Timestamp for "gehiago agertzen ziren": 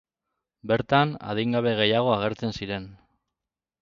1.81-2.89